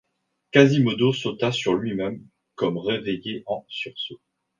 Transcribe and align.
Quasimodo 0.51 1.13
sauta 1.13 1.51
sur 1.51 1.75
lui-même, 1.75 2.25
comme 2.55 2.79
réveillé 2.79 3.43
en 3.45 3.63
sursaut. 3.69 4.19